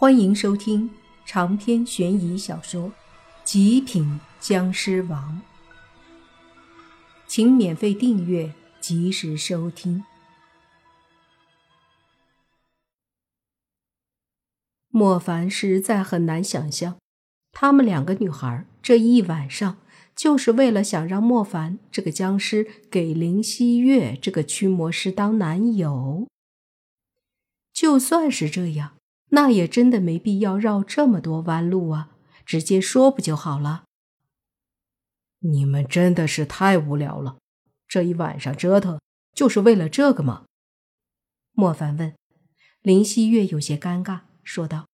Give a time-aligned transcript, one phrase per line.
[0.00, 0.88] 欢迎收听
[1.26, 2.90] 长篇悬疑小说
[3.42, 5.42] 《极品僵尸王》，
[7.26, 10.04] 请免费订阅，及时收听。
[14.90, 17.00] 莫凡实在很难想象，
[17.50, 19.78] 他们两个女孩这一晚上
[20.14, 26.28] 就是为了想让莫凡这个僵尸给林希月这个驱魔师当男友。
[27.72, 28.97] 就算是这样。
[29.30, 32.10] 那也真的没必要绕这么多弯路啊，
[32.46, 33.84] 直接说不就好了？
[35.40, 37.38] 你们真的是太无聊了，
[37.86, 39.00] 这一晚上折腾
[39.32, 40.46] 就是为了这个吗？
[41.52, 42.14] 莫凡问。
[42.82, 44.86] 林希月有些尴尬，说道：“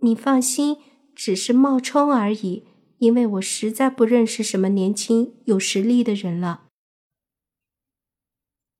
[0.00, 0.78] 你放心，
[1.14, 2.66] 只是冒充而已，
[2.98, 6.64] 因为我实在不认识什么年轻有实力的人了。”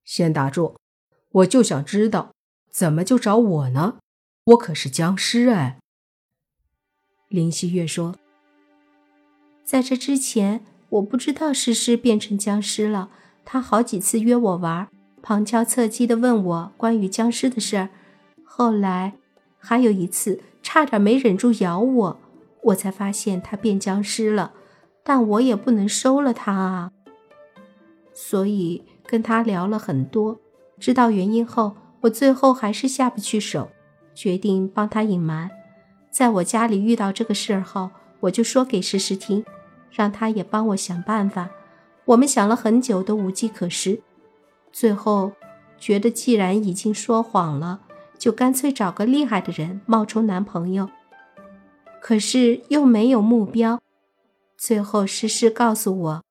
[0.03, 0.77] 先打住，
[1.31, 2.35] 我就想知道，
[2.71, 3.99] 怎么就找我呢？
[4.49, 5.79] 我可是僵尸哎！
[7.29, 8.15] 林希月说
[9.63, 13.11] ：“在这之前，我不知道诗诗变成僵尸了。
[13.45, 14.89] 他好几次约我玩，
[15.21, 17.91] 旁敲侧击的问我关于僵尸的事儿。
[18.43, 19.15] 后来
[19.59, 22.21] 还有一次，差点没忍住咬我，
[22.63, 24.55] 我才发现他变僵尸了。
[25.05, 26.93] 但我也不能收了他啊，
[28.15, 30.41] 所以跟他聊了很多。
[30.81, 33.71] 知道原因后，我最后还是下不去手。”
[34.19, 35.49] 决定帮他隐瞒，
[36.11, 37.89] 在我家里遇到这个事儿后，
[38.19, 39.45] 我就说给诗诗听，
[39.93, 41.49] 让他也帮我想办法。
[42.05, 44.03] 我们想了很久都无计可施，
[44.73, 45.31] 最后
[45.79, 47.83] 觉得既然已经说谎了，
[48.19, 50.91] 就干脆找个厉害的人冒充男朋友。
[52.01, 53.81] 可是又没有目标，
[54.57, 56.25] 最后诗诗告诉我，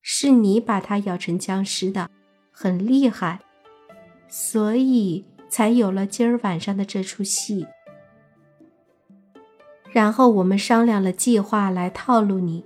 [0.00, 2.08] 是你把他咬成僵尸的，
[2.50, 3.40] 很厉害，
[4.26, 5.26] 所以。
[5.56, 7.66] 才有了今儿晚上的这出戏。
[9.90, 12.62] 然后我们商量了计划来套路你。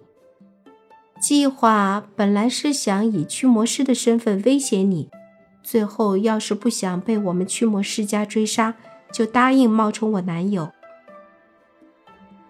[1.21, 5.09] 计划本来是想以驱魔师的身份威胁你，
[5.63, 8.75] 最后要是不想被我们驱魔世家追杀，
[9.13, 10.73] 就答应冒充我男友。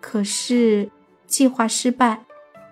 [0.01, 0.91] 可是
[1.27, 2.25] 计划失败，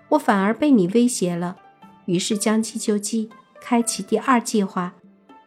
[0.09, 1.57] 我反而被你威胁了，
[2.05, 3.29] 于是将计就计，
[3.61, 4.95] 开启第二计划，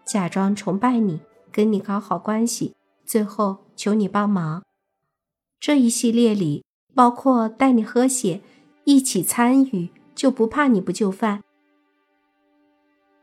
[0.04, 1.18] 假装崇拜你。
[1.52, 2.74] 跟你搞好关系，
[3.04, 4.62] 最后求你帮忙。
[5.60, 6.64] 这一系列里，
[6.94, 8.40] 包括带你喝血，
[8.84, 11.42] 一起参与，就不怕你不就范。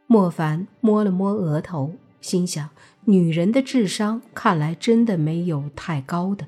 [0.08, 2.70] 莫凡摸了摸额头，心想：
[3.06, 6.48] 女人的智商看来真的没有太高的。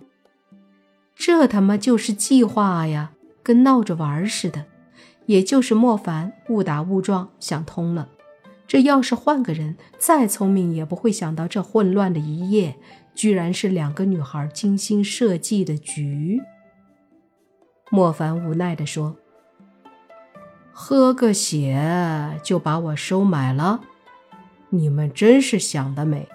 [1.15, 3.11] 这他妈就是计划呀，
[3.43, 4.65] 跟闹着玩似的。
[5.27, 8.09] 也就是莫凡误打误撞想通了。
[8.71, 12.77] 这要是换个人，再聪明也不会想到这混乱的一夜，
[13.13, 16.41] 居然是两个女孩精心设计的局。
[17.89, 19.17] 莫凡无奈地说
[20.71, 23.81] ：“喝个血就把我收买了，
[24.69, 26.29] 你们真是想得美！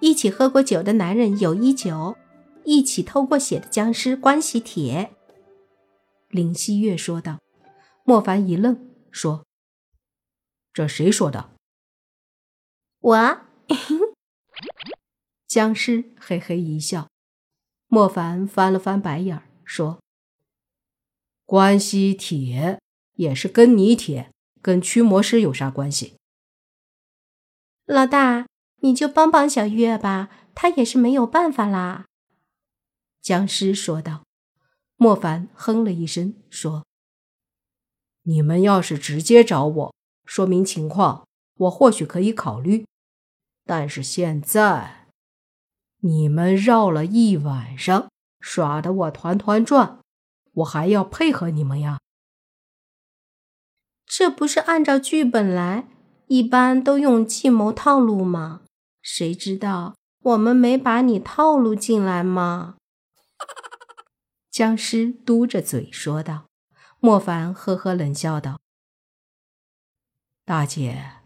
[0.00, 2.16] 一起喝过酒的男人友谊久，
[2.64, 5.10] 一起偷过血的僵尸关系铁。”
[6.30, 7.38] 林希月说道。
[8.02, 8.76] 莫凡一愣，
[9.12, 9.44] 说。
[10.76, 11.54] 这谁说的？
[13.00, 13.40] 我。
[15.48, 17.08] 僵尸嘿嘿一笑。
[17.86, 20.02] 莫凡翻了翻白眼儿，说
[21.46, 22.78] ：“关系铁
[23.14, 26.18] 也是跟你铁，跟驱魔师有啥关系？”
[27.86, 28.46] 老大，
[28.82, 32.04] 你就帮帮小月吧，他也是没有办法啦。”
[33.22, 34.24] 僵尸说道。
[34.96, 36.84] 莫凡哼了一声，说
[38.24, 39.95] ：“你们要是直接找我。”
[40.26, 42.84] 说明情况，我或许可以考虑，
[43.64, 45.06] 但是现在
[46.00, 48.10] 你们绕了一晚上，
[48.40, 50.00] 耍得我团团转，
[50.52, 51.98] 我还要配合你们呀？
[54.04, 55.88] 这不是按照剧本来，
[56.26, 58.62] 一般都用计谋套路吗？
[59.02, 62.76] 谁知道我们没把你套路进来吗？
[64.50, 66.46] 僵尸嘟着嘴说道。
[66.98, 68.58] 莫凡呵呵冷笑道。
[70.46, 71.22] 大姐，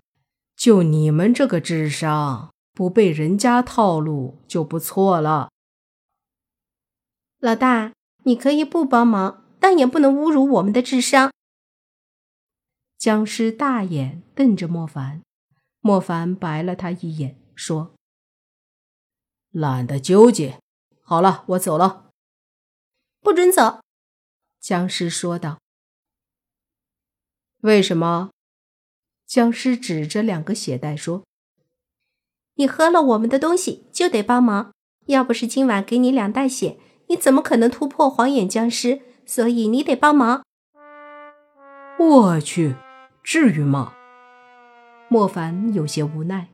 [0.56, 5.50] 就你们这个智商，不被人家套路就不错了。
[7.38, 7.92] 老大，
[8.24, 11.30] 你可以不帮忙，但也不能侮辱我们的智商。
[12.96, 15.20] 僵尸大眼瞪着莫凡，
[15.80, 17.94] 莫凡白了他一眼，说
[19.52, 20.58] ：“懒得纠结，
[21.02, 22.10] 好了，我走了。”
[23.20, 23.82] 不准走！
[24.58, 25.58] 僵尸说道。
[27.60, 28.30] 为什么？
[29.30, 31.24] 僵尸指着两个血袋说
[32.58, 34.74] ：“你喝了我们的东西，就得帮忙，
[35.06, 39.02] 要不是今晚给你两袋血，你怎么可能突破黄眼僵尸？
[39.24, 40.44] 所以你得帮忙。
[42.00, 42.74] 我去，
[43.22, 43.94] 至于吗？
[45.08, 46.48] 莫凡有些无奈。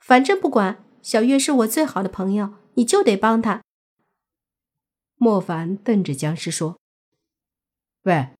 [0.00, 3.62] 反正不管，小月是我最好的朋友，你就得帮她。
[5.16, 6.78] 莫凡瞪着僵尸说
[8.04, 8.34] ：“喂，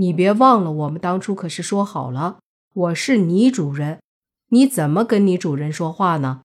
[0.00, 2.40] 你别忘了，我们当初可是说好了，
[2.72, 4.00] 我是你主人，
[4.48, 6.40] 你怎么跟你主人说话呢？”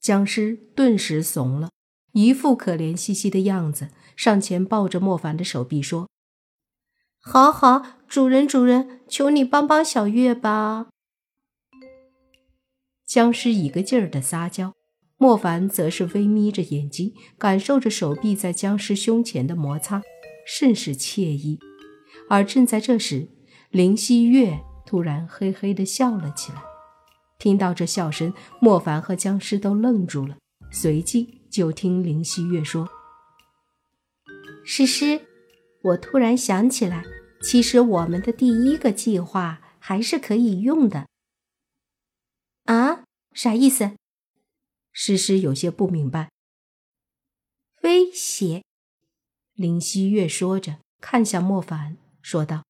[0.00, 1.70] 僵尸顿时怂了，
[2.12, 6.08] 一副可怜兮兮的样子，上前抱着莫凡的手臂说
[7.20, 10.86] ：“好好，主人，主人，求你帮帮小月吧。”
[13.04, 14.72] 僵尸一个劲儿的撒娇。
[15.16, 20.00] 莫凡则是微眯着眼睛，感受着手臂在僵尸胸前的摩擦，
[20.52, 21.60] 甚是惬意。
[22.28, 23.28] 而正在这时，
[23.70, 26.60] 林希月突然嘿嘿地笑了起来。
[27.38, 30.36] 听到这笑声，莫凡和僵尸都愣住了，
[30.72, 32.88] 随即就听林希月说
[34.66, 35.20] ：“诗诗，
[35.82, 37.04] 我突然想起来，
[37.40, 41.06] 其实我们的第一个计划还是可以用的。”
[42.66, 43.04] 啊？
[43.32, 43.92] 啥意思？
[44.92, 46.30] 诗诗有些不明白。
[47.82, 48.64] 威胁，
[49.60, 52.62] 林希月说着，看向莫凡，说道：“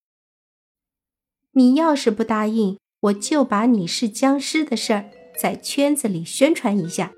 [1.55, 5.09] 你要是不答应，我就把你是僵尸的事儿
[5.39, 7.13] 在圈子里宣传一下。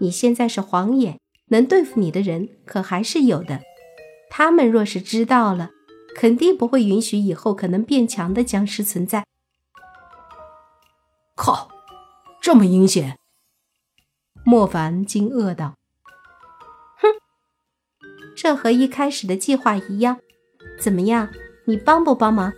[0.00, 1.20] 你现在是黄眼，
[1.50, 3.60] 能对付你的人可还是有的。
[4.28, 5.70] 他们若是知道了，
[6.16, 9.24] 肯定不会允许以后可能变强的僵尸存在。”
[11.38, 11.70] 靠，
[12.40, 13.16] 这么阴险！
[14.44, 15.76] 莫凡惊愕道：“，
[18.36, 20.20] 这和一开始的计划一样。
[20.80, 21.30] 怎么样，
[21.66, 22.52] 你帮不帮忙？”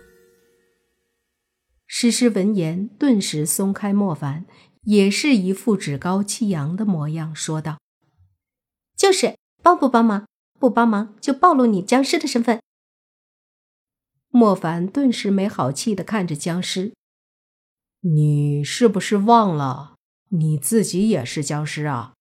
[1.87, 4.45] 诗诗闻言，顿时松开莫凡，
[4.83, 7.79] 也是一副趾高气扬的模样，说道
[8.97, 10.27] ：“就是帮不帮忙？
[10.59, 12.61] 不帮忙就暴露你僵尸的身份。”
[14.29, 16.93] 莫凡顿时没好气的看着僵尸
[18.01, 19.93] ：“你是不是忘了？”
[20.29, 22.13] 你自己也是僵尸啊？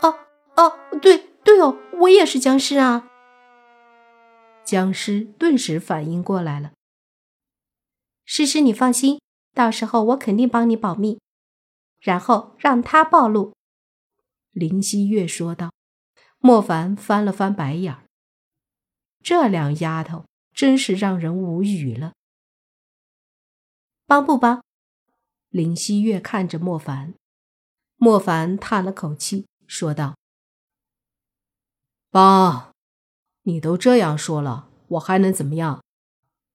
[0.00, 0.14] 哦
[0.56, 3.08] 哦，对对哦，我也是僵尸啊！
[4.66, 6.72] 僵尸顿时反应过来了。
[8.26, 9.18] 诗诗，你放心，
[9.54, 11.18] 到时候我肯定帮你保密，
[12.00, 13.54] 然后让他暴露。
[14.50, 15.70] 林希月说道。
[16.38, 18.04] 莫凡翻了翻白眼儿，
[19.24, 22.12] 这两丫头真是让人无语了。
[24.06, 24.62] 帮不帮？
[25.48, 27.14] 林希月看着莫凡，
[27.96, 30.16] 莫凡叹了口气，说道
[32.10, 32.72] ：“爸，
[33.42, 35.82] 你都这样说了，我还能怎么样？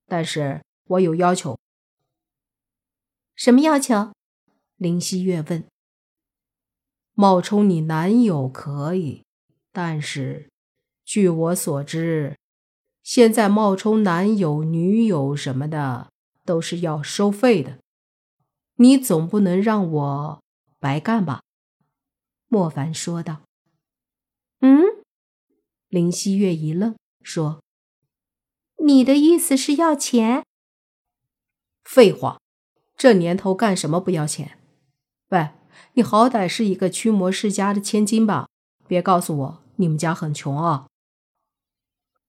[0.08, 1.60] 但是我有要求。
[3.36, 4.12] ”“什么要求？”
[4.78, 5.64] 林希月问。
[7.14, 9.24] “冒充你男友可以，
[9.72, 10.50] 但是
[11.06, 12.36] 据我所知，
[13.04, 16.10] 现在冒充男友、女友什么的
[16.44, 17.78] 都是要收费的。”
[18.78, 20.44] 你总不能让我
[20.80, 21.44] 白干吧？”
[22.50, 23.42] 莫凡说道。
[24.62, 24.82] “嗯？”
[25.94, 27.62] 林希月一愣，说
[28.84, 30.44] ：“你的意思是要钱
[31.86, 32.42] ？”“废话，
[32.98, 34.58] 这年头干什么不要钱？
[35.28, 35.52] 喂，
[35.94, 38.48] 你好歹是一个驱魔世家的千金吧？
[38.88, 40.88] 别告诉我你们家很穷啊！”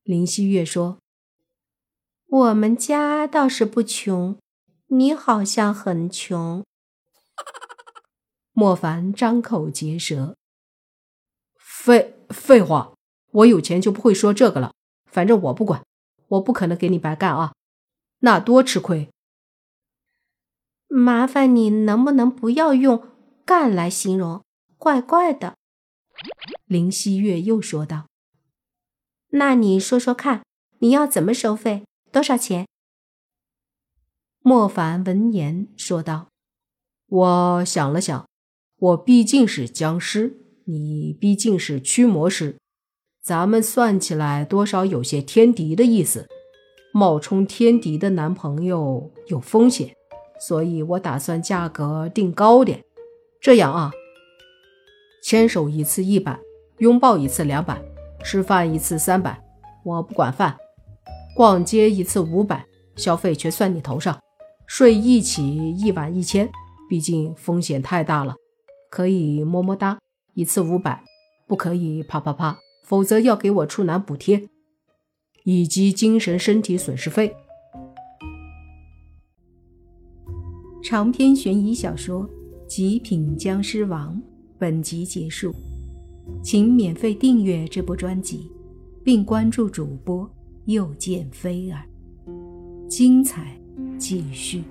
[0.05, 0.99] 林希月说
[2.29, 4.37] ：“我们家倒是不穷。”
[4.89, 6.63] 你好像很穷，
[8.53, 10.37] 莫凡张口结舌。
[11.57, 12.94] 废废话，
[13.35, 14.73] 我有钱就不会说这个了。
[15.07, 15.85] 反正我不管，
[16.29, 17.55] 我不可能给你白干啊，
[18.21, 19.09] 那多吃亏。
[20.89, 23.09] 麻烦你能不能不要用
[23.45, 24.45] “干”来形容，
[24.79, 25.57] 怪怪的。
[26.67, 28.07] 林希月又说道
[29.31, 30.45] ：“那你说说看，
[30.79, 31.85] 你要怎么收费？
[32.13, 32.67] 多少钱？”
[34.41, 36.29] 莫凡闻言说道
[37.07, 38.29] ：“我想了想，
[38.77, 42.59] 我毕竟是僵尸，你毕竟是驱魔师，
[43.25, 46.29] 咱们算起来多少有些天敌的意思。
[46.93, 49.97] 冒充天敌的男朋友有风险，
[50.39, 52.85] 所以我打算价格定高点。
[53.41, 53.91] 这样啊，
[55.23, 56.39] 牵手一次一百，
[56.79, 57.83] 拥抱一次两百，
[58.23, 59.43] 吃饭一次三百，
[59.85, 60.55] 我不管饭，
[61.35, 64.21] 逛街一次五百，消费全算你头上。”
[64.69, 66.51] 睡一起一晚一千，
[66.89, 68.35] 毕竟风险太大了。
[68.91, 69.99] 可以么么哒，
[70.35, 71.03] 一次五百，
[71.47, 74.49] 不可以啪啪啪，否则要给我处男补贴，
[75.45, 77.35] 以及精神身体损失费。
[80.83, 82.29] 长篇悬疑小说
[82.69, 84.15] 《极品僵尸王》
[84.59, 85.53] 本集结束，
[86.43, 88.53] 请免费订阅这部专辑，
[89.03, 90.31] 并关注主播
[90.67, 91.83] 又见菲儿，
[92.87, 93.59] 精彩
[93.99, 94.63] 继续。